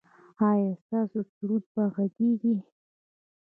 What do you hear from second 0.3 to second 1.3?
ایا ستاسو